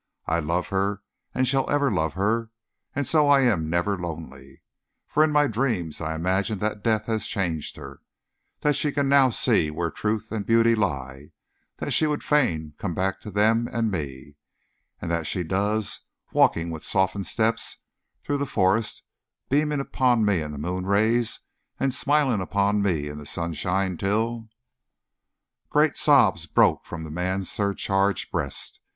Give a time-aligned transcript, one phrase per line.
[0.25, 2.49] I love her, and shall ever love her,
[2.95, 4.63] and so I am never lonely.
[5.07, 8.01] For in my dreams I imagine that death has changed her.
[8.61, 11.33] That she can see now where truth and beauty lie;
[11.77, 14.37] that she would fain come back to them and me;
[14.99, 15.99] and that she does,
[16.33, 17.77] walking with softened steps
[18.23, 19.03] through the forest,
[19.49, 21.41] beaming upon me in the moon rays
[21.79, 24.49] and smiling upon me in the sunshine till"
[25.69, 28.79] Great sobs broke from the man's surcharged breast.